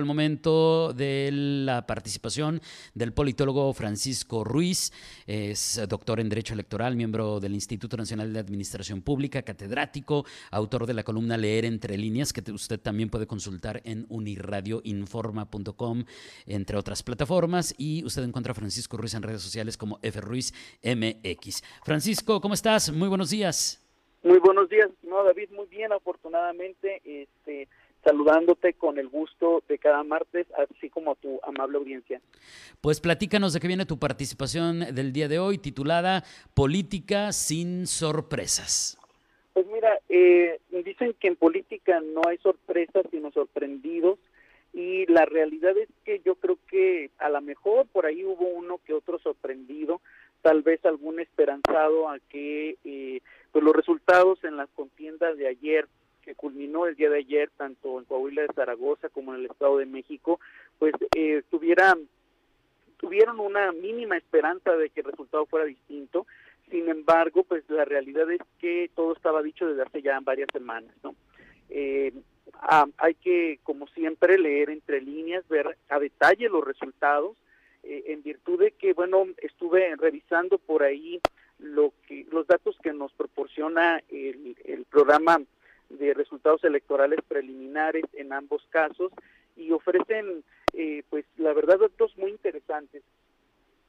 el 0.00 0.06
momento 0.06 0.92
de 0.92 1.30
la 1.32 1.86
participación 1.86 2.60
del 2.94 3.12
politólogo 3.12 3.72
Francisco 3.72 4.42
Ruiz, 4.42 4.92
es 5.26 5.80
doctor 5.88 6.18
en 6.18 6.28
Derecho 6.28 6.54
Electoral, 6.54 6.96
miembro 6.96 7.38
del 7.38 7.54
Instituto 7.54 7.96
Nacional 7.96 8.32
de 8.32 8.40
Administración 8.40 9.02
Pública, 9.02 9.42
catedrático, 9.42 10.24
autor 10.50 10.86
de 10.86 10.94
la 10.94 11.04
columna 11.04 11.36
Leer 11.36 11.64
entre 11.64 11.96
líneas, 11.96 12.32
que 12.32 12.42
usted 12.50 12.80
también 12.80 13.10
puede 13.10 13.26
consultar 13.26 13.80
en 13.84 14.06
uniradioinforma.com, 14.08 16.04
entre 16.46 16.76
otras 16.76 17.02
plataformas, 17.02 17.74
y 17.78 18.04
usted 18.04 18.24
encuentra 18.24 18.52
a 18.52 18.54
Francisco 18.54 18.96
Ruiz 18.96 19.14
en 19.14 19.22
redes 19.22 19.42
sociales 19.42 19.76
como 19.76 20.00
FRuizMX. 20.02 21.62
Francisco, 21.84 22.40
¿cómo 22.40 22.54
estás? 22.54 22.90
Muy 22.90 23.08
buenos 23.08 23.30
días. 23.30 23.86
Muy 24.22 24.38
buenos 24.38 24.68
días, 24.68 24.90
David, 25.02 25.50
muy 25.52 25.66
bien, 25.68 25.92
afortunadamente, 25.92 27.00
este 27.04 27.68
saludándote 28.04 28.74
con 28.74 28.98
el 28.98 29.08
gusto 29.08 29.62
de 29.68 29.78
cada 29.78 30.02
martes, 30.02 30.46
así 30.56 30.88
como 30.88 31.12
a 31.12 31.14
tu 31.16 31.40
amable 31.42 31.78
audiencia. 31.78 32.20
Pues 32.80 33.00
platícanos 33.00 33.52
de 33.52 33.60
qué 33.60 33.68
viene 33.68 33.86
tu 33.86 33.98
participación 33.98 34.94
del 34.94 35.12
día 35.12 35.28
de 35.28 35.38
hoy, 35.38 35.58
titulada 35.58 36.24
Política 36.54 37.32
sin 37.32 37.86
sorpresas. 37.86 38.98
Pues 39.52 39.66
mira, 39.66 39.98
eh, 40.08 40.60
dicen 40.70 41.14
que 41.18 41.28
en 41.28 41.36
política 41.36 42.00
no 42.00 42.22
hay 42.28 42.38
sorpresas, 42.38 43.04
sino 43.10 43.30
sorprendidos, 43.32 44.18
y 44.72 45.06
la 45.06 45.24
realidad 45.24 45.76
es 45.76 45.88
que 46.04 46.20
yo 46.24 46.36
creo 46.36 46.56
que 46.68 47.10
a 47.18 47.28
lo 47.28 47.40
mejor 47.40 47.86
por 47.88 48.06
ahí 48.06 48.24
hubo 48.24 48.46
uno 48.46 48.78
que 48.86 48.94
otro 48.94 49.18
sorprendido, 49.18 50.00
tal 50.42 50.62
vez 50.62 50.84
algún 50.84 51.20
esperanzado 51.20 52.08
a 52.08 52.18
que 52.28 52.76
eh, 52.84 53.20
pues 53.52 53.64
los 53.64 53.74
resultados 53.74 54.42
en 54.44 54.56
las 54.56 54.68
contiendas 54.70 55.36
de 55.36 55.48
ayer 55.48 55.88
que 56.30 56.36
culminó 56.36 56.86
el 56.86 56.94
día 56.94 57.10
de 57.10 57.18
ayer, 57.18 57.50
tanto 57.56 57.98
en 57.98 58.04
Coahuila 58.04 58.42
de 58.42 58.54
Zaragoza 58.54 59.08
como 59.08 59.34
en 59.34 59.40
el 59.40 59.46
Estado 59.46 59.78
de 59.78 59.86
México, 59.86 60.38
pues 60.78 60.94
eh, 61.16 61.42
tuvieran, 61.50 62.08
tuvieron 62.98 63.40
una 63.40 63.72
mínima 63.72 64.16
esperanza 64.16 64.76
de 64.76 64.90
que 64.90 65.00
el 65.00 65.06
resultado 65.06 65.44
fuera 65.46 65.66
distinto. 65.66 66.28
Sin 66.70 66.88
embargo, 66.88 67.42
pues 67.42 67.64
la 67.68 67.84
realidad 67.84 68.30
es 68.30 68.40
que 68.60 68.90
todo 68.94 69.12
estaba 69.12 69.42
dicho 69.42 69.66
desde 69.66 69.82
hace 69.82 70.02
ya 70.02 70.20
varias 70.20 70.48
semanas, 70.52 70.94
¿no? 71.02 71.16
Eh, 71.68 72.12
hay 72.98 73.14
que, 73.14 73.58
como 73.64 73.88
siempre, 73.88 74.38
leer 74.38 74.70
entre 74.70 75.00
líneas, 75.00 75.46
ver 75.48 75.76
a 75.88 75.98
detalle 75.98 76.48
los 76.48 76.64
resultados, 76.64 77.36
eh, 77.82 78.04
en 78.06 78.22
virtud 78.22 78.60
de 78.60 78.70
que, 78.70 78.92
bueno, 78.92 79.26
estuve 79.38 79.96
revisando 79.96 80.58
por 80.58 80.84
ahí 80.84 81.20
lo 81.58 81.92
que 82.06 82.24
los 82.30 82.46
datos 82.46 82.76
que 82.82 82.92
nos 82.92 83.12
proporciona 83.14 84.00
el, 84.10 84.56
el 84.64 84.84
programa 84.84 85.40
de 85.90 86.14
resultados 86.14 86.62
electorales 86.64 87.20
preliminares 87.26 88.04
en 88.14 88.32
ambos 88.32 88.66
casos 88.70 89.12
y 89.56 89.72
ofrecen, 89.72 90.42
eh, 90.72 91.02
pues 91.10 91.24
la 91.36 91.52
verdad, 91.52 91.78
datos 91.78 92.16
muy 92.16 92.30
interesantes. 92.30 93.02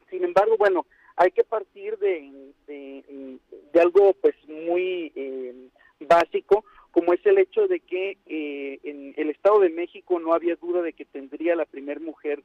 Sin 0.09 0.23
embargo, 0.23 0.57
bueno, 0.57 0.85
hay 1.15 1.31
que 1.31 1.43
partir 1.43 1.97
de, 1.99 2.51
de, 2.67 3.39
algo 3.79 4.13
pues 4.21 4.35
muy 4.47 5.11
eh, 5.15 5.69
básico, 6.01 6.65
como 6.91 7.13
es 7.13 7.25
el 7.25 7.37
hecho 7.37 7.67
de 7.67 7.79
que 7.79 8.17
eh, 8.25 8.79
en 8.83 9.13
el 9.15 9.29
Estado 9.29 9.61
de 9.61 9.69
México 9.69 10.19
no 10.19 10.33
había 10.33 10.55
duda 10.55 10.81
de 10.81 10.93
que 10.93 11.05
tendría 11.05 11.55
la 11.55 11.65
primera 11.65 11.99
mujer 11.99 12.43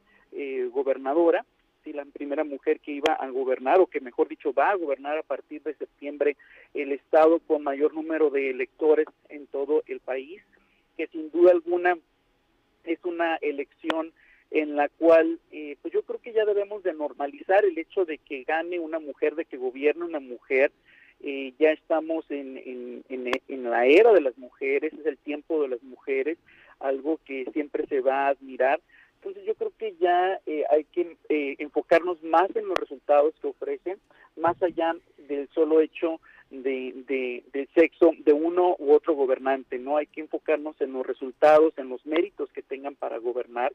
gobernadora, 0.71 1.45
la 1.93 2.05
primera 2.05 2.43
mujer 2.43 2.79
que 2.79 2.91
iba 2.91 3.13
a 3.13 3.29
gobernar, 3.29 3.79
o 3.79 3.87
que 3.87 3.99
mejor 3.99 4.27
dicho 4.27 4.53
va 4.53 4.71
a 4.71 4.75
gobernar 4.75 5.17
a 5.17 5.23
partir 5.23 5.61
de 5.63 5.75
septiembre 5.75 6.37
el 6.73 6.91
estado 6.91 7.39
con 7.39 7.63
mayor 7.63 7.93
número 7.93 8.29
de 8.29 8.49
electores 8.49 9.07
todo 9.57 9.81
el 9.87 9.99
país, 10.01 10.39
que 10.97 11.07
sin 11.07 11.31
duda 11.31 11.51
alguna 11.51 11.97
es 12.83 12.99
una 13.03 13.37
elección 13.37 14.13
en 14.51 14.75
la 14.75 14.87
cual 14.87 15.39
eh, 15.51 15.77
pues 15.81 15.91
yo 15.93 16.03
creo 16.03 16.21
que 16.21 16.31
ya 16.31 16.45
debemos 16.45 16.83
de 16.83 16.93
normalizar 16.93 17.65
el 17.65 17.75
hecho 17.77 18.05
de 18.05 18.19
que 18.19 18.43
gane 18.43 18.79
una 18.79 18.99
mujer, 18.99 19.33
de 19.33 19.45
que 19.45 19.57
gobierne 19.57 20.05
una 20.05 20.19
mujer, 20.19 20.71
eh, 21.21 21.53
ya 21.57 21.71
estamos 21.71 22.29
en, 22.29 23.03
en, 23.09 23.31
en, 23.47 23.63
la 23.63 23.87
era 23.87 24.13
de 24.13 24.21
las 24.21 24.37
mujeres, 24.37 24.93
es 24.93 25.05
el 25.07 25.17
tiempo 25.17 25.63
de 25.63 25.69
las 25.69 25.81
mujeres, 25.81 26.37
algo 26.79 27.19
que 27.25 27.45
siempre 27.51 27.87
se 27.87 28.01
va 28.01 28.27
a 28.27 28.29
admirar, 28.29 28.79
entonces 29.15 29.43
yo 29.43 29.55
creo 29.55 29.73
que 29.75 29.95
ya 29.99 30.39
eh, 30.45 30.63
hay 30.69 30.83
que 30.83 31.17
eh, 31.29 31.55
enfocarnos 31.57 32.21
más 32.21 32.55
en 32.55 32.67
los 32.67 32.77
resultados 32.77 33.33
que 33.41 33.47
ofrecen, 33.47 33.97
más 34.35 34.61
allá 34.61 34.95
del 35.27 35.49
solo 35.49 35.81
hecho 35.81 36.21
de, 36.49 36.93
de, 37.07 37.43
del 37.53 37.67
sexo 37.75 38.11
de 38.19 38.33
uno 38.33 38.75
u 38.79 38.93
otro 38.93 39.13
gobernante, 39.13 39.77
¿no? 39.79 39.97
Hay 39.97 40.07
que 40.07 40.21
enfocarnos 40.21 40.79
en 40.81 40.93
los 40.93 41.05
resultados, 41.05 41.73
en 41.77 41.89
los 41.89 42.05
méritos 42.05 42.49
que 42.51 42.61
tengan 42.61 42.95
para 42.95 43.17
gobernar. 43.17 43.73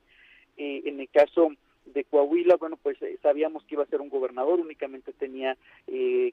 Eh, 0.56 0.82
en 0.86 1.00
el 1.00 1.08
caso 1.08 1.52
de 1.86 2.04
Coahuila, 2.04 2.56
bueno, 2.56 2.78
pues 2.82 2.96
sabíamos 3.22 3.64
que 3.64 3.74
iba 3.74 3.82
a 3.82 3.88
ser 3.88 4.00
un 4.00 4.08
gobernador, 4.08 4.60
únicamente 4.60 5.12
tenía 5.12 5.56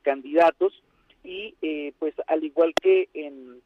candidatos 0.04 0.84
y 1.24 1.56
pues 1.98 2.14
al 2.28 2.44
igual 2.44 2.74
que 2.76 3.10
en, 3.14 3.60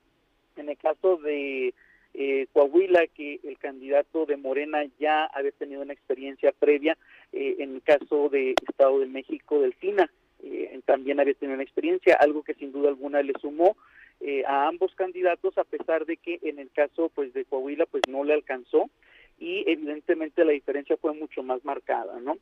en 0.56 0.70
el 0.70 0.78
caso 0.78 1.18
de 1.18 1.74
eh, 2.14 2.46
Coahuila, 2.54 3.08
que 3.08 3.40
el 3.44 3.58
candidato 3.58 4.26
de 4.26 4.38
Morena 4.38 4.84
ya 5.00 5.26
había 5.26 5.52
tenido 5.52 5.82
una 5.82 5.94
experiencia 5.94 6.52
previa, 6.52 6.98
eh, 7.32 7.56
en 7.60 7.76
el 7.76 7.82
caso 7.82 8.30
de 8.30 8.52
Estado 8.52 9.00
de 9.00 9.08
México, 9.08 9.60
Delfina, 9.60 10.12
eh, 10.44 10.80
también 10.86 11.20
había 11.20 11.34
tenido 11.34 11.56
una 11.56 11.64
experiencia, 11.64 12.18
algo 12.20 12.44
que 12.44 12.54
sin 12.56 12.72
duda 12.72 12.90
alguna 12.90 13.22
le 13.22 13.34
sumó 13.40 13.78
eh, 14.20 14.44
a 14.46 14.68
ambos 14.68 14.94
candidatos, 14.96 15.58
a 15.58 15.64
pesar 15.64 16.06
de 16.06 16.18
que 16.18 16.40
en 16.44 16.60
el 16.60 16.70
caso 16.72 17.10
pues 17.14 17.34
de 17.34 17.46
Coahuila 17.46 17.86
pues 17.86 18.04
no 18.08 18.24
le 18.24 18.34
alcanzó 18.34 18.90
y 19.40 19.64
evidentemente 19.70 20.46
la 20.46 20.52
diferencia 20.52 20.98
fue 20.98 21.14
mucho 21.14 21.44
más 21.44 21.64
marcada, 21.66 22.20
¿no? 22.20 22.38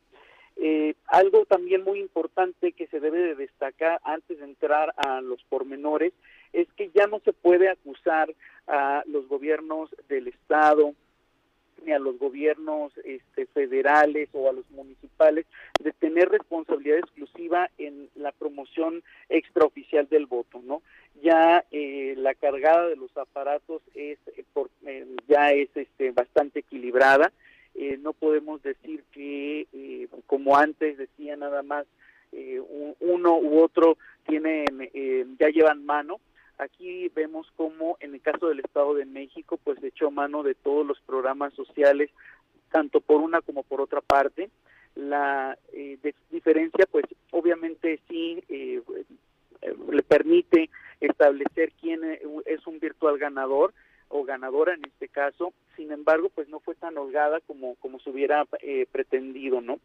Eh, 0.57 0.95
algo 1.07 1.45
también 1.45 1.83
muy 1.83 1.99
importante 1.99 2.73
que 2.73 2.87
se 2.87 2.99
debe 2.99 3.19
de 3.19 3.35
destacar 3.35 3.99
antes 4.03 4.37
de 4.37 4.45
entrar 4.45 4.93
a 4.97 5.21
los 5.21 5.41
pormenores 5.45 6.13
es 6.53 6.67
que 6.73 6.91
ya 6.93 7.07
no 7.07 7.19
se 7.19 7.33
puede 7.33 7.69
acusar 7.69 8.33
a 8.67 9.03
los 9.07 9.27
gobiernos 9.27 9.89
del 10.09 10.27
Estado 10.27 10.93
ni 11.85 11.91
a 11.91 11.99
los 11.99 12.17
gobiernos 12.17 12.91
este, 13.03 13.45
federales 13.47 14.29
o 14.33 14.49
a 14.49 14.53
los 14.53 14.69
municipales 14.71 15.45
de 15.79 15.91
tener 15.93 16.29
responsabilidad 16.29 16.99
exclusiva 16.99 17.69
en 17.77 18.09
la 18.15 18.31
promoción 18.31 19.03
extraoficial 19.29 20.07
del 20.09 20.25
voto, 20.25 20.61
¿no? 20.63 20.81
Ya 21.21 21.63
eh, 21.71 22.15
la 22.17 22.33
cargada 22.33 22.87
de 22.87 22.95
los 22.95 23.15
aparatos 23.17 23.81
es 23.93 24.17
eh, 24.35 24.45
eh, 24.85 25.05
ya 25.27 25.51
es 25.51 25.69
este, 25.75 26.11
bastante 26.11 26.59
equilibrada. 26.59 27.31
no 27.99 28.13
podemos 28.13 28.61
decir 28.61 29.03
que, 29.11 29.65
como 30.27 30.57
antes 30.57 30.97
decía 30.97 31.35
nada 31.35 31.63
más, 31.63 31.85
uno 32.99 33.37
u 33.37 33.59
otro 33.59 33.97
tienen 34.27 34.89
ya 35.39 35.49
llevan 35.49 35.85
mano 35.85 36.19
Aquí 36.61 37.09
vemos 37.15 37.51
cómo 37.55 37.97
en 38.01 38.13
el 38.13 38.21
caso 38.21 38.47
del 38.47 38.59
Estado 38.59 38.93
de 38.93 39.05
México, 39.05 39.57
pues 39.63 39.83
echó 39.83 40.11
mano 40.11 40.43
de 40.43 40.53
todos 40.53 40.85
los 40.85 41.01
programas 41.01 41.55
sociales, 41.55 42.11
tanto 42.71 43.01
por 43.01 43.19
una 43.19 43.41
como 43.41 43.63
por 43.63 43.81
otra 43.81 43.99
parte. 44.01 44.51
La 44.93 45.57
eh, 45.73 45.97
diferencia, 46.29 46.85
pues 46.91 47.05
obviamente 47.31 47.99
sí 48.07 48.43
eh, 48.47 48.79
le 49.89 50.03
permite 50.03 50.69
establecer 50.99 51.71
quién 51.81 52.03
es 52.45 52.67
un 52.67 52.79
virtual 52.79 53.17
ganador 53.17 53.73
o 54.09 54.23
ganadora 54.23 54.75
en 54.75 54.85
este 54.85 55.07
caso. 55.07 55.53
Sin 55.75 55.91
embargo, 55.91 56.29
pues 56.29 56.47
no 56.47 56.59
fue 56.59 56.75
tan 56.75 56.95
holgada 56.95 57.39
como 57.39 57.73
como 57.77 57.99
se 58.01 58.11
hubiera 58.11 58.45
eh, 58.61 58.85
pretendido, 58.91 59.61
¿no? 59.61 59.79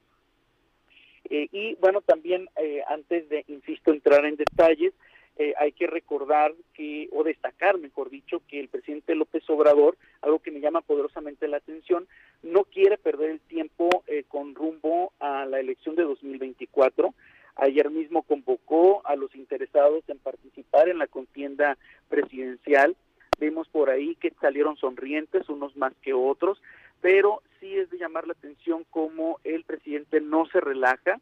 y 1.28 1.74
bueno, 1.80 2.02
también 2.02 2.48
antes 2.88 3.28
de, 3.28 3.44
insisto, 3.48 3.90
entrar 3.90 4.24
en 4.26 4.36
detalles, 4.36 4.94
eh, 5.38 5.52
hay 5.58 5.72
que 5.72 5.86
recordar 5.86 6.54
que, 6.72 7.08
o 7.12 7.22
destacar, 7.22 7.78
mejor 7.78 8.08
dicho, 8.08 8.40
que 8.48 8.58
el 8.58 8.68
presidente 8.68 9.14
López 9.14 9.48
Obrador, 9.50 9.98
algo 10.22 10.38
que 10.38 10.50
me 10.50 10.60
llama 10.60 10.80
poderosamente 10.80 11.46
la 11.46 11.58
atención, 11.58 12.08
no 12.42 12.64
quiere 12.64 12.96
perder 12.96 13.30
el 13.30 13.40
tiempo 13.40 14.02
eh, 14.06 14.24
con 14.28 14.54
rumbo 14.54 15.12
a 15.20 15.44
la 15.44 15.60
elección 15.60 15.94
de 15.94 16.04
2024. 16.04 17.14
Ayer 17.56 17.90
mismo 17.90 18.22
convocó 18.22 19.06
a 19.06 19.14
los 19.14 19.34
interesados 19.34 20.04
en 20.08 20.18
participar 20.18 20.88
en 20.88 20.98
la 20.98 21.06
contienda 21.06 21.76
presidencial. 22.08 22.96
Vemos 23.38 23.68
por 23.68 23.90
ahí 23.90 24.14
que 24.16 24.32
salieron 24.40 24.76
sonrientes, 24.76 25.48
unos 25.50 25.76
más 25.76 25.92
que 26.00 26.14
otros, 26.14 26.62
pero 27.02 27.42
sí 27.60 27.76
es 27.76 27.90
de 27.90 27.98
llamar 27.98 28.26
la 28.26 28.32
atención 28.32 28.86
cómo 28.90 29.38
el 29.44 29.64
presidente 29.64 30.20
no 30.20 30.46
se 30.46 30.60
relaja, 30.60 31.20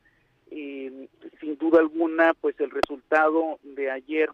alguna, 1.79 2.35
pues 2.35 2.59
el 2.61 2.71
resultado 2.71 3.59
de 3.63 3.91
ayer 3.91 4.31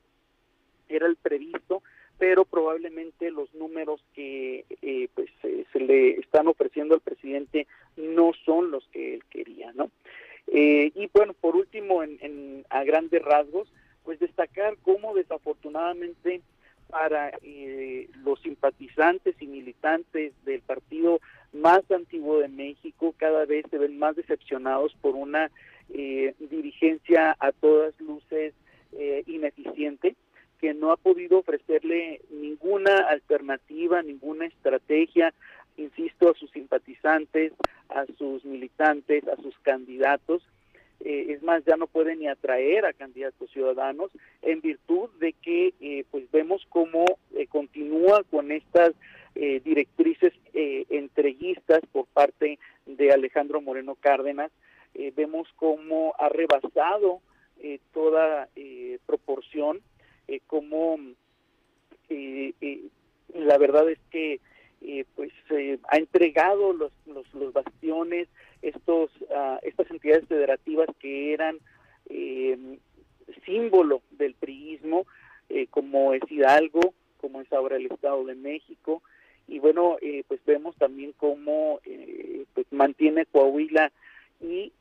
era 0.88 1.06
el 1.06 1.16
previsto, 1.16 1.82
pero 2.18 2.44
probablemente 2.44 3.30
los 3.30 3.52
números 3.54 4.04
que 4.14 4.64
eh, 4.82 5.08
pues 5.14 5.30
se 5.40 5.80
le 5.80 6.20
están 6.20 6.48
ofreciendo 6.48 6.94
al 6.94 7.00
presidente 7.00 7.66
no 7.96 8.32
y 10.94 11.08
bueno, 11.14 11.32
por 11.34 11.56
último, 11.56 12.02
en, 12.02 12.64
a 12.68 12.84
grandes 12.84 13.22
rasgos, 13.22 13.72
pues 14.04 14.18
destacar 14.18 14.76
cómo 14.82 15.14
desafortunadamente 15.14 16.42
para 16.88 17.32
los 18.24 18.40
simpatizantes 18.42 19.36
y 19.40 19.46
militantes 19.46 20.32
del 20.44 20.60
partido 20.60 21.20
más 21.52 21.88
antiguo 21.90 22.40
de 22.40 22.48
México 22.48 23.14
cada 23.16 23.44
vez 23.46 23.64
se 23.70 23.78
ven 23.78 23.98
más 23.98 24.16
decepcionados 24.16 24.94
por 25.00 25.14
una 25.14 25.50
dirigencia 25.90 27.36
a 27.38 27.52
todas 27.52 27.98
luces 28.00 28.54
ineficiente 29.26 30.16
que 30.60 30.74
no 30.74 30.92
ha 30.92 30.96
podido 30.96 31.38
ofrecerle 31.38 32.20
ninguna 32.30 33.08
alternativa, 33.08 34.02
ninguna 34.02 34.44
estrategia, 34.46 35.32
insisto, 35.78 36.30
a 36.30 36.34
sus 36.34 36.50
simpatizantes, 36.50 37.52
a 37.88 38.04
sus 38.18 38.44
militantes, 38.44 39.26
a 39.26 39.36
sus 39.36 39.58
candidatos. 39.60 40.42
Eh, 41.00 41.26
es 41.30 41.42
más, 41.42 41.64
ya 41.64 41.76
no 41.76 41.86
puede 41.86 42.14
ni 42.14 42.28
atraer 42.28 42.84
a 42.84 42.92
candidatos 42.92 43.50
ciudadanos 43.50 44.10
en 44.42 44.60
virtud 44.60 45.08
de 45.18 45.32
que 45.32 45.72
eh, 45.80 46.04
pues 46.10 46.30
vemos 46.30 46.66
cómo 46.68 47.06
eh, 47.34 47.46
continúa 47.46 48.22
con 48.24 48.52
estas 48.52 48.92
directrices 49.32 50.32
entreguistas 50.52 51.80
por 51.92 52.06
parte 52.06 52.58
de 52.84 53.12
Alejandro 53.12 53.60
Moreno 53.60 53.94
Cárdenas. 53.94 54.50
Vemos 55.16 55.48
cómo 55.56 56.14
ha 56.18 56.28
rebasado 56.28 57.20
toda 57.92 58.48
proporción 59.06 59.80
eh, 60.30 60.40
cómo 60.46 60.96
eh, 62.08 62.54
eh, 62.60 62.82
la 63.34 63.58
verdad 63.58 63.90
es 63.90 63.98
que 64.12 64.40
pues 65.16 65.32
ha 65.88 65.98
entregado 65.98 66.72
los, 66.72 66.92
los, 67.06 67.52
bastiones 67.52 68.28
estos 68.62 69.10
uh, 69.22 69.58
estas 69.62 69.90
entidades 69.90 70.26
federativas 70.26 70.88
que 71.00 71.34
eran 71.34 71.58
símbolo 73.44 74.02
del 74.12 74.34
priismo 74.34 75.06
como 75.70 76.14
es 76.14 76.22
Hidalgo 76.30 76.94
como 77.20 77.40
es 77.42 77.52
ahora 77.52 77.76
el 77.76 77.86
Estado 77.86 78.24
de 78.24 78.36
México. 78.36 79.02
Y 79.48 79.58
bueno 79.58 79.96
pues 80.28 80.40
vemos 80.46 80.76
también 80.76 81.12
cómo 81.16 81.80
pues 82.54 82.66
mantiene 82.70 83.26
Coahuila 83.26 83.92
y 84.40 84.72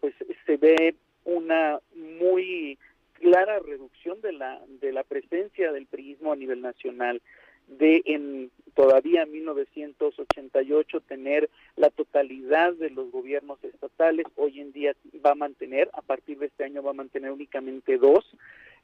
pues 0.00 0.14
se 0.46 0.56
ve 0.56 0.94
una 1.24 1.80
muy 1.94 2.78
clara 3.14 3.58
reducción 3.60 4.20
de 4.20 4.32
la 4.32 4.60
de 4.80 4.92
la 4.92 5.04
presencia 5.04 5.72
del 5.72 5.86
priismo 5.86 6.32
a 6.32 6.36
nivel 6.36 6.60
nacional 6.60 7.22
de 7.68 8.02
en 8.06 8.50
todavía 8.74 9.26
1988 9.26 11.00
tener 11.02 11.48
la 11.76 11.90
totalidad 11.90 12.72
de 12.74 12.90
los 12.90 13.10
gobiernos 13.10 13.62
estatales 13.62 14.26
hoy 14.36 14.60
en 14.60 14.72
día 14.72 14.94
va 15.24 15.32
a 15.32 15.36
mantener 15.36 15.88
a 15.92 16.02
partir 16.02 16.38
de 16.38 16.46
este 16.46 16.64
año 16.64 16.82
va 16.82 16.90
a 16.90 16.94
mantener 16.94 17.30
únicamente 17.30 17.98
dos 17.98 18.24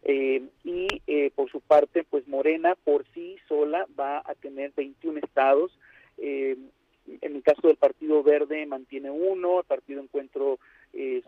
eh, 0.05 0.43
y 0.63 0.87
eh, 1.07 1.33
por 1.35 1.51
su 1.51 1.61
parte 1.61 2.05
pues 2.09 2.29
Morena 2.29 2.77
por 2.77 3.05
sí 3.15 3.37
sola 3.49 3.87
va 3.99 4.19
a 4.25 4.35
tener 4.35 4.73
21 4.77 5.19
estados 5.19 5.77
eh, 6.19 6.57
caso 7.55 7.69
del 7.69 7.77
Partido 7.77 8.23
Verde 8.23 8.67
mantiene 8.67 9.11
uno 9.11 9.61
el 9.61 9.65
Partido 9.65 10.03
Encuentro 10.03 10.59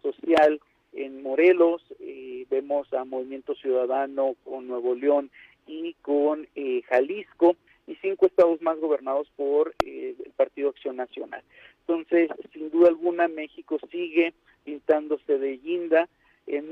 Social 0.02 0.60
en 0.92 1.22
Morelos, 1.22 1.82
eh, 2.00 2.46
vemos 2.50 2.92
a 2.92 3.04
Movimiento 3.04 3.54
Ciudadano 3.54 4.34
con 4.44 4.66
Nuevo 4.66 4.94
León 4.94 5.30
y 5.66 5.94
con 6.02 6.48
eh, 6.54 6.82
Jalisco, 6.88 7.56
y 7.86 7.96
cinco 7.96 8.26
estados 8.26 8.60
más 8.62 8.78
gobernados 8.78 9.28
por 9.36 9.74
eh, 9.84 10.14
el 10.24 10.32
Partido 10.32 10.68
Acción 10.68 10.96
Nacional. 10.96 11.42
Entonces, 11.80 12.30
sin 12.52 12.70
duda 12.70 12.88
alguna, 12.88 13.28
México 13.28 13.78
sigue 13.90 14.32
pintándose 14.64 15.38
de 15.38 15.56
guinda, 15.56 16.08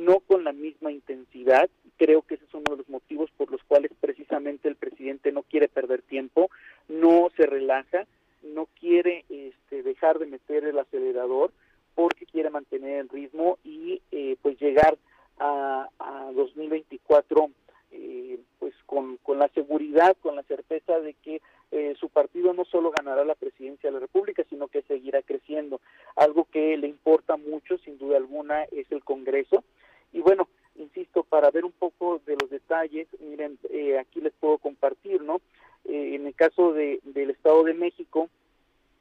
no 0.00 0.18
con 0.20 0.42
la 0.44 0.52
misma 0.52 0.90
intensidad. 0.90 1.70
Creo 1.96 2.22
que 2.22 2.34
ese 2.34 2.44
es 2.44 2.54
uno 2.54 2.64
de 2.70 2.78
los 2.78 2.88
motivos 2.88 3.30
por 3.36 3.50
los 3.50 3.62
cuales 3.64 3.92
precisamente 4.00 4.68
el 4.68 4.76
presidente 4.76 5.30
no 5.30 5.42
quiere 5.42 5.68
perder 5.68 6.02
tiempo, 6.02 6.50
no 6.88 7.30
se 7.36 7.46
relaja, 7.46 8.06
de 10.16 10.26
meter 10.26 10.64
el 10.64 10.78
acelerador, 10.78 11.52
porque 11.98 12.26
quiere 12.26 12.48
mantener 12.48 13.00
el 13.00 13.08
ritmo 13.08 13.58
y 13.64 14.00
eh, 14.12 14.36
pues 14.40 14.56
llegar 14.60 14.96
a, 15.40 15.88
2024 16.32 17.50
eh, 17.90 18.38
pues 18.60 18.72
con, 18.86 19.16
con, 19.16 19.40
la 19.40 19.48
seguridad, 19.48 20.16
con 20.22 20.36
la 20.36 20.44
certeza 20.44 21.00
de 21.00 21.14
que 21.14 21.42
eh, 21.72 21.96
su 21.98 22.08
partido 22.08 22.52
no 22.52 22.64
solo 22.64 22.92
ganará 22.96 23.24
la 23.24 23.34
presidencia 23.34 23.88
de 23.88 23.94
la 23.94 24.00
República, 24.00 24.44
sino 24.48 24.68
que 24.68 24.82
seguirá 24.82 25.22
creciendo. 25.22 25.80
Algo 26.14 26.44
que 26.44 26.76
le 26.76 26.86
importa 26.86 27.36
mucho, 27.36 27.78
sin 27.78 27.98
duda 27.98 28.16
alguna, 28.16 28.62
es 28.64 28.86
el 28.92 29.02
Congreso. 29.02 29.64
Y 30.12 30.20
bueno, 30.20 30.48
insisto, 30.76 31.24
para 31.24 31.50
ver 31.50 31.64
un 31.64 31.72
poco 31.72 32.20
de 32.24 32.36
los 32.40 32.48
detalles, 32.48 33.08
miren, 33.20 33.58
aquí 33.98 34.20
les 34.20 34.32
puedo 34.34 34.58
compartir, 34.58 35.20
¿no? 35.22 35.40
en 35.84 36.26
el 36.26 36.34
caso 36.34 36.72
de, 36.74 37.00
del 37.02 37.30
Estado 37.30 37.64
de 37.64 37.74
México, 37.74 38.28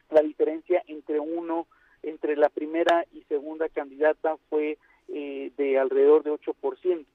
la 0.10 0.22
diferencia 0.22 0.84
entre 0.88 1.20
uno 1.20 1.68
entre 2.04 2.36
la 2.36 2.50
primera 2.50 3.06
y 3.14 3.22
segunda 3.24 3.70
candidata 3.70 4.38
fue 4.50 4.78
eh, 5.10 5.52
de 5.58 5.78
alrededor 5.78 6.24
de 6.24 6.32
8%. 6.32 7.06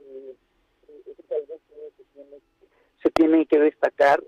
Eh, 0.00 0.34
se 3.02 3.10
tiene 3.10 3.46
que 3.46 3.58
destacar, 3.58 4.22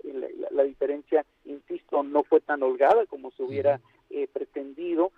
la, 0.51 0.63
diferencia, 0.63 1.25
insisto, 1.45 2.01
no 2.03 2.23
fue 2.23 2.41
tan 2.41 2.63
holgada 2.63 3.05
como 3.05 3.31
se 3.31 3.43
hubiera 3.43 3.79
eh, 4.09 4.27
pretendido. 4.31 5.11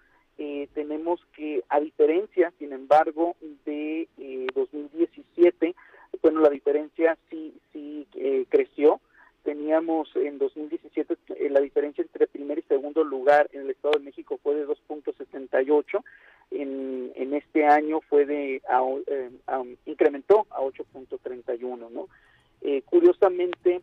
tenemos 0.73 1.21
que, 1.33 1.63
a 1.69 1.79
diferencia, 1.79 2.51
sin 2.59 2.73
embargo, 2.73 3.35
de 3.65 4.09
2017, 4.53 5.73
bueno, 6.21 6.41
la 6.41 6.49
diferencia 6.49 7.17
sí, 7.29 7.53
sí 7.71 8.07
creció 8.49 8.99
teníamos 9.45 10.09
en 10.15 10.39
2017 10.39 11.15
eh, 11.35 11.49
la 11.49 11.61
diferencia 11.61 12.01
entre 12.01 12.27
primer 12.27 12.59
y 12.59 12.63
segundo 12.63 13.03
lugar 13.03 13.47
en 13.53 13.61
el 13.61 13.69
Estado 13.69 13.93
de 13.99 14.03
México 14.03 14.39
fue 14.41 14.55
de 14.55 14.67
2.78 14.67 16.03
en, 16.51 17.11
en 17.15 17.33
este 17.35 17.64
año 17.75 18.01
fue 18.01 18.25
de 18.25 18.61
eh, 19.07 19.29
incrementó 19.85 20.47
a 20.49 20.61
8.31 20.61 21.89
no 21.91 22.07
eh, 22.61 22.81
curiosamente 22.83 23.81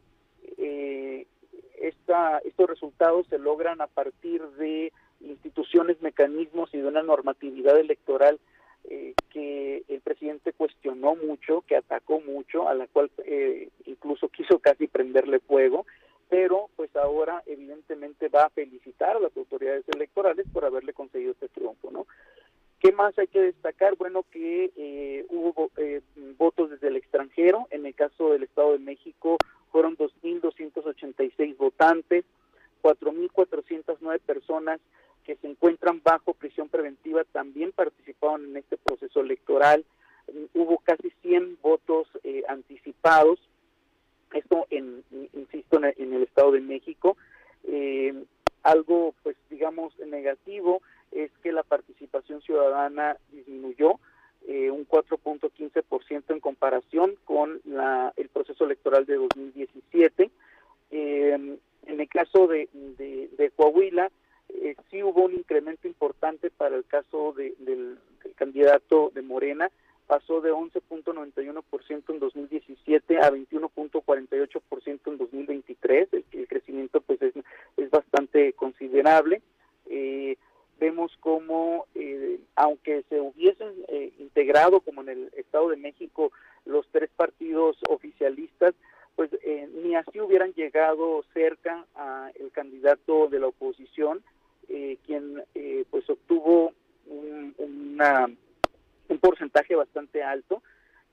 esta, 1.80 2.38
estos 2.38 2.68
resultados 2.68 3.26
se 3.28 3.38
logran 3.38 3.80
a 3.80 3.86
partir 3.86 4.42
de 4.58 4.92
instituciones 5.20 6.00
mecanismos 6.00 6.72
y 6.72 6.78
de 6.78 6.86
una 6.86 7.02
normatividad 7.02 7.78
electoral 7.78 8.38
eh, 8.84 9.14
que 9.30 9.84
el 9.88 10.00
presidente 10.00 10.52
cuestionó 10.52 11.14
mucho, 11.14 11.62
que 11.62 11.76
atacó 11.76 12.20
mucho, 12.20 12.68
a 12.68 12.74
la 12.74 12.86
cual 12.88 13.10
eh, 13.24 13.68
incluso 13.86 14.28
quiso 14.28 14.58
casi 14.58 14.88
prenderle 14.88 15.38
fuego, 15.38 15.86
pero 16.28 16.68
pues 16.76 16.94
ahora 16.96 17.42
evidentemente 17.46 18.28
va 18.28 18.44
a 18.44 18.50
felicitar 18.50 19.16
a 19.16 19.20
las 19.20 19.36
autoridades 19.36 19.84
electorales 19.94 20.46
por 20.52 20.64
haberle 20.64 20.92
conseguido 20.92 21.32
este 21.32 21.48
triunfo, 21.48 21.90
¿no? 21.90 22.06
¿Qué 22.82 22.90
más 22.90 23.16
hay 23.16 23.28
que 23.28 23.40
destacar? 23.40 23.94
Bueno, 23.96 24.24
que 24.32 24.72
eh, 24.76 25.24
hubo 25.30 25.70
votos 26.36 26.70
desde 26.70 26.88
el 26.88 26.96
extranjero, 26.96 27.68
en 27.70 27.86
el 27.86 27.94
caso 27.94 28.32
del 28.32 28.42
Estado 28.42 28.72
de 28.72 28.80
México 28.80 29.36
fueron 29.70 29.96
2.286 29.96 31.56
votantes, 31.56 32.24
4.409 32.82 34.18
personas 34.18 34.80
que 35.24 35.36
se 35.36 35.46
encuentran 35.46 36.02
bajo 36.02 36.34
prisión 36.34 36.68
preventiva 36.68 37.22
también 37.30 37.70
participaron 37.70 38.46
en 38.46 38.56
este 38.56 38.76
proceso 38.76 39.20
electoral. 39.20 39.84
Hubo 40.52 40.78
casi 40.78 41.10
100 41.22 41.58
votos 41.62 42.08
eh, 42.24 42.42
anticipados. 42.48 43.38
Esto, 44.32 44.66
en, 44.70 45.04
insisto, 45.34 45.76
en 45.76 46.14
el, 46.14 46.22
Estado 46.24 46.50
de 46.50 46.60
México. 46.60 47.16
Eh, 47.62 48.24
algo, 48.64 49.14
pues, 49.22 49.36
digamos, 49.50 49.96
negativo 50.00 50.82
es 51.12 51.30
que 51.42 51.52
la 51.52 51.62
participación 51.62 52.40
ciudadana 52.42 53.16
disminuyó 53.30 54.00
eh, 54.48 54.70
un 54.70 54.86
4.15% 54.88 56.24
en 56.28 56.40
comparación 56.40 57.14
con 57.24 57.60
la, 57.64 58.12
el 58.16 58.28
proceso 58.28 58.64
electoral 58.64 59.06
de 59.06 59.16
2017. 59.16 60.30
en 60.90 61.60
el 61.86 62.08
caso 62.08 62.46
de, 62.46 62.68
de 62.72 63.50
Coahuila, 63.56 64.10
eh, 64.60 64.76
sí 64.90 65.02
hubo 65.02 65.24
un 65.24 65.34
incremento 65.34 65.88
importante 65.88 66.50
para 66.50 66.76
el 66.76 66.84
caso 66.84 67.32
de, 67.32 67.54
del, 67.58 67.98
candidato 68.36 69.10
de 69.14 69.22
Morena, 69.22 69.70
pasó 70.06 70.40
de 70.40 70.52
11.91% 70.52 72.02
en 72.08 72.18
2017 72.18 73.18
a 73.18 73.30
21.48% 73.30 75.00
en 75.06 75.18
2023, 75.18 76.08
el, 76.12 76.24
el 76.32 76.48
crecimiento 76.48 77.00
pues 77.00 77.22
es, 77.22 77.34
es 77.76 77.90
bastante 77.90 78.52
considerable. 78.52 79.42
Eh, 79.86 80.36
vemos 80.78 81.16
como, 81.20 81.86
eh, 81.94 82.40
aunque 82.56 83.04
se 83.08 83.20
hubiesen 83.20 83.72
integrado, 84.52 84.80
como 84.80 85.00
en 85.02 85.08
el 85.08 85.30
Estado 85.36 85.70
de 85.70 85.76
México, 85.76 86.30
los 86.66 86.86
tres 86.90 87.10
partidos 87.16 87.78
oficialistas, 87.88 88.74
pues 89.16 89.30
eh, 89.44 89.68
ni 89.82 89.94
así 89.94 90.20
hubieran 90.20 90.52
llegado 90.52 91.24
cerca 91.32 91.86
a 91.94 92.30
el 92.38 92.50
candidato 92.50 93.28
de 93.28 93.40
la 93.40 93.46
oposición, 93.48 94.22
eh, 94.68 94.98
quien 95.06 95.42
eh, 95.54 95.86
pues 95.90 96.08
obtuvo 96.10 96.72
un, 97.06 97.54
un 99.08 99.18
porcentaje 99.18 99.74
bastante 99.74 100.22
alto. 100.22 100.62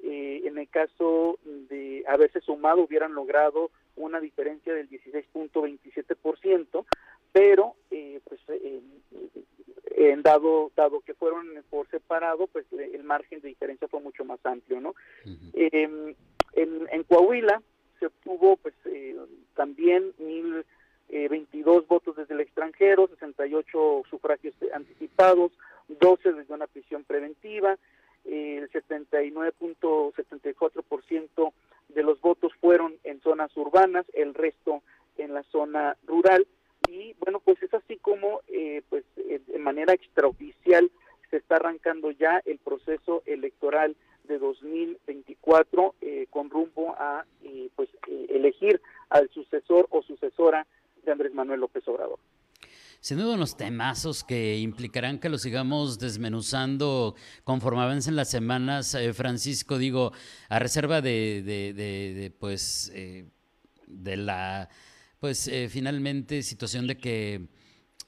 Eh, 0.02 0.42
en 0.46 0.58
el 0.58 0.70
caso 0.70 1.40
de 1.44 2.04
haberse 2.08 2.42
sumado 2.42 2.82
hubieran 2.84 3.14
logrado 3.14 3.72
una 3.96 4.20
diferencia 4.20 4.74
del 4.74 4.90
16.27%, 4.90 6.86
pero 7.34 7.76
eh, 7.92 8.20
pues 8.26 8.40
eh, 8.50 8.82
dado 10.30 10.72
dado 10.76 11.02
fueron 11.20 11.48
por 11.70 11.88
separado, 11.90 12.48
pues 12.48 12.66
el 12.72 13.04
margen 13.04 13.42
de 13.42 13.50
diferencia 13.50 13.88
fue 13.88 14.00
mucho 14.00 14.26
más 14.26 14.40
amplio, 14.44 14.80
¿no? 14.80 14.96
Em, 15.54 16.16
en, 16.54 16.88
en, 16.92 17.04
Coahuila 17.04 17.62
se 18.00 18.08
obtuvo 18.08 18.58
pues 18.58 18.74
también 19.56 20.14
mil 20.18 20.66
22 21.10 21.88
votos 21.88 22.16
desde 22.16 22.34
el 22.34 22.40
extranjero, 22.42 23.08
68 23.08 24.04
sufragios 24.10 24.56
anticipados, 24.74 25.52
12 25.88 26.34
desde 26.34 26.52
una 26.54 26.66
prisión 26.68 27.04
preventiva, 27.04 27.78
el 28.26 28.70
79.74% 28.72 31.54
de 31.90 32.04
los 32.04 32.22
votos 32.22 32.54
fueron 32.62 32.96
en 33.04 33.20
zonas 33.22 33.56
urbanas, 33.58 34.06
el 34.14 34.36
resto 34.36 34.84
en 35.18 35.34
la 35.34 35.42
zona 35.44 35.98
rural 36.06 36.48
y 36.88 37.14
bueno 37.20 37.40
pues 37.40 37.62
es 37.62 37.74
así 37.74 37.98
como 37.98 38.42
eh, 38.48 38.82
pues 38.90 39.04
de 39.16 39.60
manera 39.60 39.94
extraoficial 39.94 40.90
se 41.30 41.38
está 41.38 41.56
arrancando 41.56 42.12
ya 42.12 42.42
el 42.46 42.58
proceso 42.60 43.24
electoral 43.26 43.96
de 44.26 44.38
2024 44.38 45.96
eh, 46.02 46.28
con 46.30 46.50
rumbo 46.50 46.96
a 46.98 47.26
eh, 47.44 47.70
pues 47.76 47.90
elegir 48.30 48.82
al 49.10 49.30
sucesor 49.30 49.88
o 49.90 50.04
sucesora 50.04 50.68
de 51.04 51.12
Andrés 51.12 51.34
Manuel 51.34 51.62
López 51.62 51.88
Obrador. 51.88 52.20
Sin 53.02 53.18
duda 53.18 53.36
unos 53.36 53.56
temazos 53.56 54.26
que 54.26 54.58
implicarán 54.58 55.20
que 55.20 55.30
los 55.30 55.42
sigamos 55.42 56.00
desmenuzando 56.00 57.16
conforme 57.46 57.82
avancen 57.82 58.18
las 58.18 58.30
semanas, 58.30 58.94
eh, 58.94 59.14
Francisco, 59.14 59.78
digo, 59.78 60.12
a 60.50 60.60
reserva 60.60 61.00
de, 61.00 61.42
de, 61.42 62.34
pues, 62.38 62.92
eh, 62.94 63.30
de 63.88 64.18
la, 64.18 64.68
pues, 65.22 65.48
eh, 65.48 65.70
finalmente 65.70 66.44
situación 66.44 66.88
de 66.88 66.98
que 66.98 67.48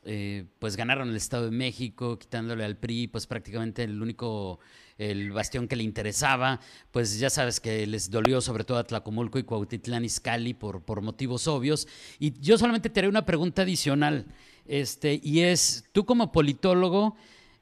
pues 0.04 0.76
ganaron 0.78 1.10
el 1.10 1.16
Estado 1.16 1.46
de 1.46 1.52
México, 1.52 2.18
quitándole 2.18 2.64
al 2.64 2.78
PRI, 2.78 3.08
pues 3.08 3.28
prácticamente 3.28 3.84
el 3.84 4.02
único, 4.02 4.60
el 4.98 5.32
bastión 5.32 5.68
que 5.68 5.76
le 5.76 5.84
interesaba, 5.84 6.60
pues 6.92 7.20
ya 7.20 7.30
sabes 7.30 7.60
que 7.60 7.86
les 7.86 8.10
dolió 8.10 8.42
sobre 8.42 8.64
todo 8.64 8.80
a 8.80 8.84
Tlacomulco 8.84 9.38
y 9.38 9.44
Cuautitlán 9.44 10.04
Izcalli 10.04 10.56
por, 10.56 10.82
por 10.84 11.02
motivos 11.02 11.48
obvios. 11.48 11.88
Y 12.18 12.40
yo 12.40 12.58
solamente 12.58 12.90
te 12.90 13.00
haré 13.00 13.10
una 13.10 13.26
pregunta 13.26 13.62
adicional. 13.62 14.26
Este, 14.66 15.20
y 15.22 15.42
es, 15.42 15.86
tú 15.92 16.06
como 16.06 16.32
politólogo, 16.32 17.16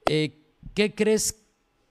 eh, 0.06 0.38
¿qué 0.74 0.94
crees, 0.94 1.42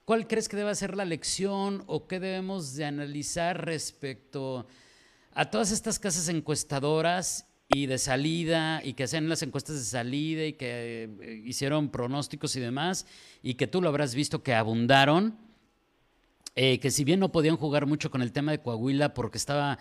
cuál 0.06 0.28
crees 0.28 0.50
que 0.50 0.58
debe 0.58 0.74
ser 0.74 0.96
la 0.96 1.06
lección 1.06 1.84
o 1.86 2.08
qué 2.08 2.20
debemos 2.20 2.74
de 2.76 2.86
analizar 2.86 3.66
respecto 3.66 4.66
a 5.34 5.50
todas 5.52 5.72
estas 5.72 6.00
casas 6.00 6.28
encuestadoras 6.30 7.49
y 7.70 7.86
de 7.86 8.00
salida 8.00 8.82
y 8.84 8.94
que 8.94 9.04
hacen 9.04 9.30
las 9.30 9.44
encuestas 9.44 9.78
de 9.78 9.86
salida 9.86 10.44
y 10.46 10.54
que 10.54 11.10
eh, 11.22 11.42
hicieron 11.46 11.90
pronósticos 11.90 12.56
y 12.56 12.60
demás 12.60 13.06
y 13.44 13.54
que 13.54 13.68
tú 13.68 13.82
lo 13.82 13.90
habrás 13.90 14.16
visto 14.16 14.42
que 14.42 14.56
abundaron, 14.56 15.38
eh, 16.56 16.80
que 16.80 16.90
si 16.90 17.04
bien 17.04 17.20
no 17.20 17.32
podían 17.32 17.58
jugar 17.58 17.86
mucho 17.86 18.10
con 18.10 18.24
el 18.24 18.32
tema 18.32 18.52
de 18.52 18.62
Coahuila 18.62 19.14
porque 19.14 19.38
estaba 19.38 19.78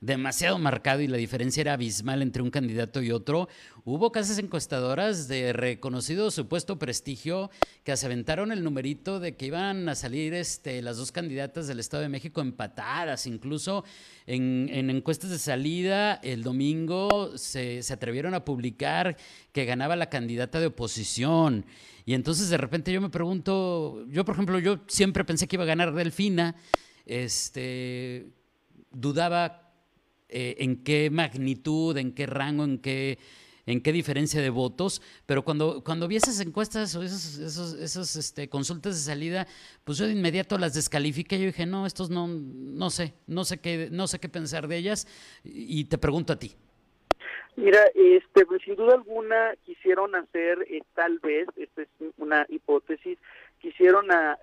demasiado 0.00 0.58
marcado 0.58 1.02
y 1.02 1.08
la 1.08 1.18
diferencia 1.18 1.60
era 1.60 1.74
abismal 1.74 2.22
entre 2.22 2.42
un 2.42 2.50
candidato 2.50 3.02
y 3.02 3.10
otro, 3.10 3.48
hubo 3.84 4.10
casas 4.12 4.38
encuestadoras 4.38 5.28
de 5.28 5.52
reconocido 5.52 6.30
supuesto 6.30 6.78
prestigio 6.78 7.50
que 7.84 7.94
se 7.96 8.10
el 8.10 8.64
numerito 8.64 9.20
de 9.20 9.36
que 9.36 9.46
iban 9.46 9.88
a 9.90 9.94
salir 9.94 10.32
este, 10.32 10.80
las 10.80 10.96
dos 10.96 11.12
candidatas 11.12 11.66
del 11.66 11.80
Estado 11.80 12.02
de 12.02 12.08
México 12.08 12.40
empatadas, 12.40 13.26
incluso 13.26 13.84
en, 14.26 14.70
encuestas 14.88 15.30
de 15.30 15.38
salida 15.38 16.14
el 16.22 16.42
domingo 16.42 17.36
se, 17.36 17.82
se 17.82 17.92
atrevieron 17.92 18.32
a 18.32 18.44
publicar 18.44 19.18
que 19.52 19.66
ganaba 19.66 19.96
la 19.96 20.08
candidata 20.08 20.60
de 20.60 20.66
oposición. 20.66 21.66
Y 22.06 22.14
entonces 22.14 22.48
de 22.48 22.56
repente 22.56 22.90
yo 22.90 23.02
me 23.02 23.10
pregunto, 23.10 24.06
yo 24.08 24.24
por 24.24 24.34
ejemplo, 24.34 24.58
yo 24.58 24.80
siempre 24.86 25.26
pensé 25.26 25.46
que 25.46 25.56
iba 25.56 25.64
a 25.64 25.66
ganar 25.66 25.92
Delfina, 25.92 26.56
este, 27.04 28.30
dudaba 28.90 29.69
eh, 30.30 30.56
en 30.58 30.82
qué 30.82 31.10
magnitud, 31.10 31.96
en 31.96 32.12
qué 32.12 32.26
rango, 32.26 32.64
en 32.64 32.78
qué, 32.78 33.18
en 33.66 33.82
qué 33.82 33.92
diferencia 33.92 34.40
de 34.40 34.50
votos, 34.50 35.02
pero 35.26 35.42
cuando, 35.42 35.82
cuando 35.84 36.08
vi 36.08 36.16
esas 36.16 36.40
encuestas 36.40 36.94
o 36.96 37.02
esos, 37.02 37.38
esos, 37.38 37.74
esos 37.74 38.16
este, 38.16 38.48
consultas 38.48 38.94
de 38.94 39.12
salida, 39.12 39.46
pues 39.84 39.98
yo 39.98 40.06
de 40.06 40.12
inmediato 40.12 40.58
las 40.58 40.74
descalifiqué. 40.74 41.38
Yo 41.38 41.46
dije, 41.46 41.66
no, 41.66 41.86
estos 41.86 42.10
no, 42.10 42.26
no 42.28 42.90
sé, 42.90 43.14
no 43.26 43.44
sé 43.44 43.60
qué, 43.60 43.88
no 43.90 44.06
sé 44.06 44.18
qué 44.18 44.28
pensar 44.28 44.68
de 44.68 44.76
ellas, 44.76 45.06
y 45.44 45.84
te 45.84 45.98
pregunto 45.98 46.32
a 46.32 46.38
ti. 46.38 46.56
Mira, 47.56 47.80
este, 47.94 48.46
pues, 48.46 48.62
sin 48.62 48.76
duda 48.76 48.94
alguna 48.94 49.54
quisieron 49.66 50.14
hacer, 50.14 50.66
eh, 50.70 50.80
tal 50.94 51.18
vez, 51.18 51.46
esta 51.56 51.82
es 51.82 51.88
una 52.16 52.46
hipótesis, 52.48 53.18
quisieron 53.60 54.10
a, 54.10 54.38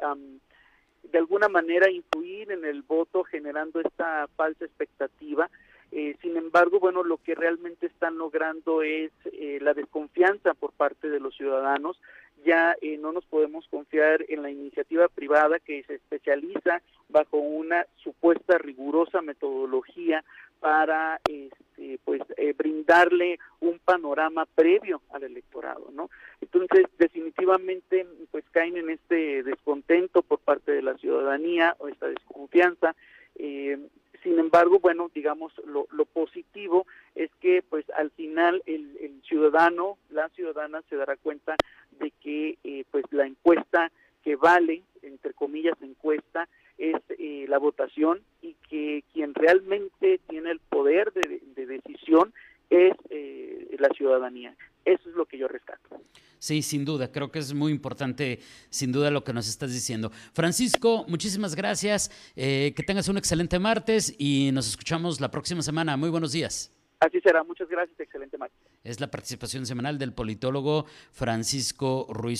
de 1.11 1.17
alguna 1.17 1.47
manera 1.47 1.89
influir 1.89 2.51
en 2.51 2.65
el 2.65 2.81
voto 2.81 3.23
generando 3.23 3.79
esta 3.79 4.27
falsa 4.35 4.65
expectativa 4.65 5.49
eh, 5.91 6.15
sin 6.21 6.35
embargo, 6.35 6.79
bueno, 6.79 7.03
lo 7.03 7.17
que 7.17 7.35
realmente 7.35 7.87
están 7.87 8.17
logrando 8.17 8.81
es 8.81 9.11
eh, 9.31 9.59
la 9.61 9.73
desconfianza 9.73 10.53
por 10.53 10.73
parte 10.73 11.09
de 11.09 11.19
los 11.19 11.35
ciudadanos. 11.35 11.99
Ya 12.45 12.75
eh, 12.81 12.97
no 12.97 13.11
nos 13.11 13.25
podemos 13.25 13.67
confiar 13.67 14.23
en 14.27 14.43
la 14.43 14.51
iniciativa 14.51 15.07
privada 15.07 15.59
que 15.59 15.83
se 15.83 15.95
especializa 15.95 16.81
bajo 17.09 17.37
una 17.37 17.85
supuesta 17.97 18.57
rigurosa 18.57 19.21
metodología 19.21 20.23
para 20.59 21.19
este, 21.29 21.99
pues 22.03 22.21
brindarle 22.57 23.39
un 23.59 23.79
panorama 23.79 24.45
previo 24.45 25.01
al 25.11 25.23
electorado, 25.23 25.89
¿no? 25.93 26.09
Entonces, 26.41 26.87
definitivamente, 26.97 28.07
pues 28.31 28.43
caen 28.51 28.77
en 28.77 28.89
este 28.89 29.43
descontento 29.43 30.23
por 30.23 30.39
parte 30.39 30.71
de 30.71 30.81
la 30.81 30.97
ciudadanía 30.97 31.75
o 31.79 31.87
esta 31.87 32.07
desconfianza. 32.07 32.95
Eh, 33.39 33.77
sin 34.23 34.39
embargo, 34.39 34.79
bueno, 34.79 35.09
digamos, 35.13 35.53
lo, 35.65 36.05
positivo 36.05 36.85
es 37.15 37.29
que 37.39 37.63
pues 37.69 37.85
al 37.91 38.11
final 38.11 38.63
el, 38.65 39.21
ciudadano, 39.27 39.97
la 40.09 40.29
ciudadana 40.29 40.81
se 40.89 40.95
dará 40.95 41.15
cuenta 41.17 41.55
de 41.99 42.11
que 42.21 42.57
eh, 42.63 42.85
pues 42.91 43.03
la 43.11 43.25
encuesta 43.25 43.91
que 44.23 44.35
vale, 44.35 44.83
entre 45.01 45.33
comillas, 45.33 45.75
encuesta, 45.81 46.47
es 46.77 46.95
eh, 47.17 47.45
la 47.47 47.57
votación 47.57 48.21
y 48.41 48.55
que 48.69 49.03
quien 49.13 49.33
realmente 49.33 50.19
tiene 50.29 50.51
el 50.51 50.59
poder 50.59 51.11
de, 51.13 51.41
de 51.55 51.65
decisión 51.65 52.33
es 52.69 52.93
eh, 53.09 53.75
la 53.79 53.89
ciudadanía. 53.89 54.55
Eso 54.87 55.09
es 55.09 55.15
lo 55.15 55.25
que 55.25 55.37
yo 55.37 55.49
rescato. 55.49 56.01
Sí, 56.39 56.61
sin 56.61 56.85
duda, 56.85 57.11
creo 57.11 57.29
que 57.29 57.39
es 57.39 57.53
muy 57.53 57.73
importante, 57.73 58.39
sin 58.69 58.93
duda, 58.93 59.11
lo 59.11 59.21
que 59.25 59.33
nos 59.33 59.49
estás 59.49 59.73
diciendo. 59.73 60.11
Francisco, 60.33 61.03
muchísimas 61.09 61.55
gracias, 61.55 62.09
eh, 62.37 62.73
que 62.73 62.83
tengas 62.83 63.09
un 63.09 63.17
excelente 63.17 63.59
martes 63.59 64.15
y 64.17 64.49
nos 64.53 64.65
escuchamos 64.69 65.19
la 65.19 65.29
próxima 65.29 65.61
semana. 65.61 65.97
Muy 65.97 66.09
buenos 66.09 66.31
días. 66.31 66.71
Así 67.01 67.19
será, 67.19 67.43
muchas 67.43 67.67
gracias, 67.67 67.99
excelente 67.99 68.37
martes. 68.37 68.57
Es 68.85 69.01
la 69.01 69.11
participación 69.11 69.65
semanal 69.65 69.97
del 69.97 70.13
politólogo 70.13 70.85
Francisco 71.11 72.07
Ruiz. 72.09 72.39